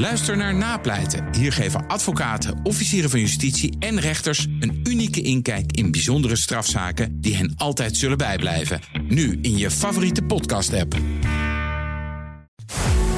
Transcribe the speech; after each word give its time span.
Luister 0.00 0.36
naar 0.36 0.54
Napleiten. 0.54 1.34
Hier 1.34 1.52
geven 1.52 1.86
advocaten, 1.86 2.60
officieren 2.62 3.10
van 3.10 3.20
justitie 3.20 3.76
en 3.78 4.00
rechters 4.00 4.46
een 4.60 4.80
unieke 4.84 5.22
inkijk 5.22 5.72
in 5.72 5.90
bijzondere 5.90 6.36
strafzaken 6.36 7.20
die 7.20 7.36
hen 7.36 7.54
altijd 7.56 7.96
zullen 7.96 8.18
bijblijven. 8.18 8.80
Nu 9.02 9.38
in 9.42 9.58
je 9.58 9.70
favoriete 9.70 10.22
podcast-app. 10.22 10.92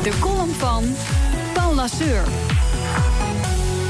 De 0.03 0.19
column 0.21 0.53
van 0.53 0.85
Paul 1.55 1.75
Lasseur. 1.75 2.25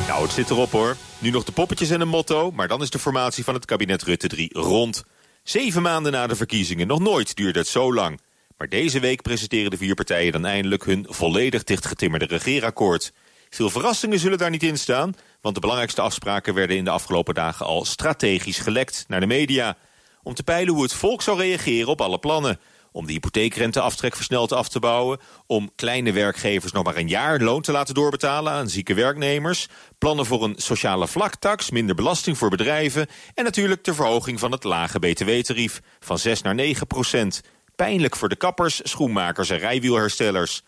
Nou, 0.06 0.22
het 0.22 0.32
zit 0.32 0.50
erop 0.50 0.70
hoor. 0.70 0.96
Nu 1.18 1.30
nog 1.30 1.44
de 1.44 1.52
poppetjes 1.52 1.90
en 1.90 2.00
een 2.00 2.08
motto, 2.08 2.50
maar 2.50 2.68
dan 2.68 2.82
is 2.82 2.90
de 2.90 2.98
formatie 2.98 3.44
van 3.44 3.54
het 3.54 3.64
kabinet 3.64 4.02
Rutte 4.02 4.28
3 4.28 4.48
rond. 4.52 5.04
Zeven 5.42 5.82
maanden 5.82 6.12
na 6.12 6.26
de 6.26 6.36
verkiezingen, 6.36 6.86
nog 6.86 7.00
nooit 7.00 7.36
duurde 7.36 7.58
het 7.58 7.68
zo 7.68 7.94
lang. 7.94 8.20
Maar 8.56 8.68
deze 8.68 9.00
week 9.00 9.22
presenteren 9.22 9.70
de 9.70 9.76
vier 9.76 9.94
partijen 9.94 10.32
dan 10.32 10.44
eindelijk 10.44 10.84
hun 10.84 11.06
volledig 11.08 11.64
dichtgetimmerde 11.64 12.26
regeerakkoord. 12.26 13.12
Veel 13.50 13.70
verrassingen 13.70 14.18
zullen 14.18 14.38
daar 14.38 14.50
niet 14.50 14.62
in 14.62 14.78
staan, 14.78 15.14
want 15.40 15.54
de 15.54 15.60
belangrijkste 15.60 16.00
afspraken 16.00 16.54
werden 16.54 16.76
in 16.76 16.84
de 16.84 16.90
afgelopen 16.90 17.34
dagen 17.34 17.66
al 17.66 17.84
strategisch 17.84 18.58
gelekt 18.58 19.04
naar 19.08 19.20
de 19.20 19.26
media. 19.26 19.76
Om 20.22 20.34
te 20.34 20.42
peilen 20.42 20.74
hoe 20.74 20.82
het 20.82 20.92
volk 20.92 21.22
zou 21.22 21.38
reageren 21.38 21.88
op 21.88 22.00
alle 22.00 22.18
plannen. 22.18 22.60
Om 22.92 23.06
de 23.06 23.12
hypotheekrenteaftrek 23.12 24.16
versneld 24.16 24.52
af 24.52 24.68
te 24.68 24.78
bouwen. 24.78 25.18
Om 25.46 25.72
kleine 25.74 26.12
werkgevers 26.12 26.72
nog 26.72 26.84
maar 26.84 26.96
een 26.96 27.08
jaar 27.08 27.40
loon 27.40 27.62
te 27.62 27.72
laten 27.72 27.94
doorbetalen 27.94 28.52
aan 28.52 28.68
zieke 28.68 28.94
werknemers. 28.94 29.68
Plannen 29.98 30.26
voor 30.26 30.44
een 30.44 30.54
sociale 30.56 31.08
vlaktax, 31.08 31.70
minder 31.70 31.94
belasting 31.94 32.38
voor 32.38 32.50
bedrijven. 32.50 33.06
En 33.34 33.44
natuurlijk 33.44 33.84
de 33.84 33.94
verhoging 33.94 34.40
van 34.40 34.52
het 34.52 34.64
lage 34.64 34.98
btw-tarief 34.98 35.80
van 36.00 36.18
6 36.18 36.42
naar 36.42 36.54
9 36.54 36.86
procent. 36.86 37.40
Pijnlijk 37.82 38.16
voor 38.16 38.28
de 38.28 38.36
kappers, 38.36 38.80
schoenmakers 38.82 39.50
en 39.50 39.58
rijwielherstellers. 39.58 40.62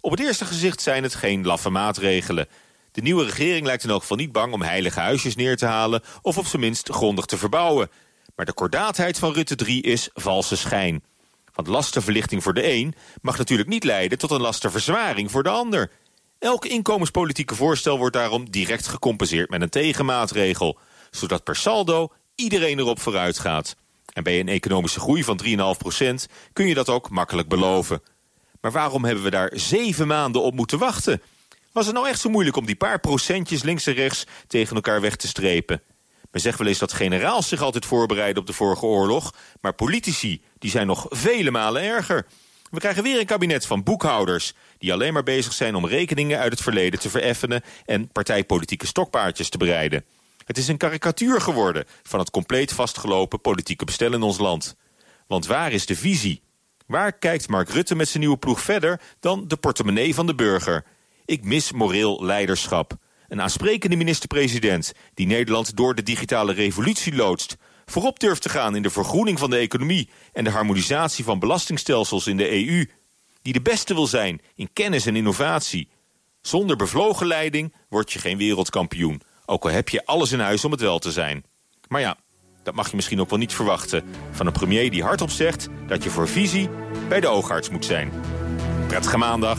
Op 0.00 0.10
het 0.10 0.20
eerste 0.20 0.44
gezicht 0.44 0.82
zijn 0.82 1.02
het 1.02 1.14
geen 1.14 1.46
laffe 1.46 1.70
maatregelen. 1.70 2.48
De 2.92 3.02
nieuwe 3.02 3.24
regering 3.24 3.66
lijkt 3.66 3.84
in 3.84 3.90
elk 3.90 4.00
geval 4.00 4.16
niet 4.16 4.32
bang 4.32 4.52
om 4.52 4.62
heilige 4.62 5.00
huisjes 5.00 5.36
neer 5.36 5.56
te 5.56 5.66
halen... 5.66 6.02
of 6.22 6.38
op 6.38 6.46
zijn 6.46 6.62
minst 6.62 6.88
grondig 6.88 7.24
te 7.24 7.38
verbouwen. 7.38 7.90
Maar 8.36 8.46
de 8.46 8.52
kordaatheid 8.52 9.18
van 9.18 9.32
Rutte 9.32 9.54
3 9.54 9.82
is 9.82 10.08
valse 10.14 10.56
schijn. 10.56 11.04
Want 11.52 11.68
lastenverlichting 11.68 12.42
voor 12.42 12.54
de 12.54 12.72
een 12.72 12.94
mag 13.22 13.38
natuurlijk 13.38 13.68
niet 13.68 13.84
leiden... 13.84 14.18
tot 14.18 14.30
een 14.30 14.40
lastenverzwaring 14.40 15.30
voor 15.30 15.42
de 15.42 15.48
ander. 15.48 15.90
Elk 16.38 16.64
inkomenspolitieke 16.64 17.54
voorstel 17.54 17.98
wordt 17.98 18.16
daarom 18.16 18.50
direct 18.50 18.86
gecompenseerd 18.86 19.50
met 19.50 19.62
een 19.62 19.68
tegenmaatregel... 19.68 20.78
zodat 21.10 21.44
per 21.44 21.56
saldo 21.56 22.12
iedereen 22.34 22.78
erop 22.78 23.00
vooruit 23.00 23.38
gaat. 23.38 23.76
En 24.14 24.22
bij 24.22 24.40
een 24.40 24.48
economische 24.48 25.00
groei 25.00 25.24
van 25.24 25.40
3,5% 25.44 26.32
kun 26.52 26.66
je 26.66 26.74
dat 26.74 26.88
ook 26.88 27.10
makkelijk 27.10 27.48
beloven. 27.48 28.02
Maar 28.60 28.72
waarom 28.72 29.04
hebben 29.04 29.24
we 29.24 29.30
daar 29.30 29.50
zeven 29.54 30.06
maanden 30.06 30.42
op 30.42 30.54
moeten 30.54 30.78
wachten? 30.78 31.22
Was 31.72 31.86
het 31.86 31.94
nou 31.94 32.08
echt 32.08 32.20
zo 32.20 32.30
moeilijk 32.30 32.56
om 32.56 32.66
die 32.66 32.76
paar 32.76 33.00
procentjes 33.00 33.62
links 33.62 33.86
en 33.86 33.94
rechts 33.94 34.26
tegen 34.46 34.74
elkaar 34.74 35.00
weg 35.00 35.16
te 35.16 35.26
strepen? 35.26 35.82
Men 36.30 36.40
zegt 36.40 36.58
wel 36.58 36.68
eens 36.68 36.78
dat 36.78 36.92
generaals 36.92 37.48
zich 37.48 37.60
altijd 37.60 37.86
voorbereiden 37.86 38.40
op 38.40 38.46
de 38.46 38.52
vorige 38.52 38.86
oorlog... 38.86 39.34
maar 39.60 39.72
politici 39.72 40.42
die 40.58 40.70
zijn 40.70 40.86
nog 40.86 41.06
vele 41.08 41.50
malen 41.50 41.82
erger. 41.82 42.26
We 42.70 42.78
krijgen 42.78 43.02
weer 43.02 43.20
een 43.20 43.26
kabinet 43.26 43.66
van 43.66 43.82
boekhouders... 43.82 44.52
die 44.78 44.92
alleen 44.92 45.12
maar 45.12 45.22
bezig 45.22 45.52
zijn 45.52 45.74
om 45.74 45.86
rekeningen 45.86 46.38
uit 46.38 46.52
het 46.52 46.62
verleden 46.62 47.00
te 47.00 47.10
vereffenen... 47.10 47.62
en 47.84 48.08
partijpolitieke 48.08 48.86
stokpaardjes 48.86 49.48
te 49.48 49.58
bereiden. 49.58 50.04
Het 50.44 50.58
is 50.58 50.68
een 50.68 50.76
karikatuur 50.76 51.40
geworden 51.40 51.84
van 52.02 52.18
het 52.18 52.30
compleet 52.30 52.72
vastgelopen 52.72 53.40
politieke 53.40 53.84
bestel 53.84 54.12
in 54.12 54.22
ons 54.22 54.38
land. 54.38 54.76
Want 55.26 55.46
waar 55.46 55.72
is 55.72 55.86
de 55.86 55.96
visie? 55.96 56.42
Waar 56.86 57.12
kijkt 57.12 57.48
Mark 57.48 57.68
Rutte 57.68 57.94
met 57.94 58.08
zijn 58.08 58.20
nieuwe 58.20 58.38
ploeg 58.38 58.60
verder 58.60 59.00
dan 59.20 59.48
de 59.48 59.56
portemonnee 59.56 60.14
van 60.14 60.26
de 60.26 60.34
burger? 60.34 60.84
Ik 61.24 61.44
mis 61.44 61.72
moreel 61.72 62.24
leiderschap. 62.24 62.96
Een 63.28 63.40
aansprekende 63.40 63.96
minister-president 63.96 64.92
die 65.14 65.26
Nederland 65.26 65.76
door 65.76 65.94
de 65.94 66.02
digitale 66.02 66.52
revolutie 66.52 67.14
loodst. 67.14 67.56
Voorop 67.84 68.20
durft 68.20 68.42
te 68.42 68.48
gaan 68.48 68.76
in 68.76 68.82
de 68.82 68.90
vergroening 68.90 69.38
van 69.38 69.50
de 69.50 69.56
economie 69.56 70.08
en 70.32 70.44
de 70.44 70.50
harmonisatie 70.50 71.24
van 71.24 71.38
belastingstelsels 71.38 72.26
in 72.26 72.36
de 72.36 72.50
EU. 72.50 72.86
Die 73.42 73.52
de 73.52 73.62
beste 73.62 73.94
wil 73.94 74.06
zijn 74.06 74.40
in 74.54 74.72
kennis 74.72 75.06
en 75.06 75.16
innovatie. 75.16 75.88
Zonder 76.40 76.76
bevlogen 76.76 77.26
leiding 77.26 77.74
word 77.88 78.12
je 78.12 78.18
geen 78.18 78.38
wereldkampioen. 78.38 79.22
Ook 79.46 79.64
al 79.64 79.70
heb 79.70 79.88
je 79.88 80.06
alles 80.06 80.32
in 80.32 80.40
huis 80.40 80.64
om 80.64 80.70
het 80.70 80.80
wel 80.80 80.98
te 80.98 81.12
zijn. 81.12 81.44
Maar 81.88 82.00
ja, 82.00 82.16
dat 82.62 82.74
mag 82.74 82.90
je 82.90 82.96
misschien 82.96 83.20
ook 83.20 83.30
wel 83.30 83.38
niet 83.38 83.54
verwachten... 83.54 84.04
van 84.30 84.46
een 84.46 84.52
premier 84.52 84.90
die 84.90 85.02
hardop 85.02 85.30
zegt 85.30 85.68
dat 85.86 86.02
je 86.02 86.10
voor 86.10 86.28
visie 86.28 86.68
bij 87.08 87.20
de 87.20 87.28
oogarts 87.28 87.68
moet 87.68 87.84
zijn. 87.84 88.12
Prettige 88.86 89.18
maandag. 89.18 89.58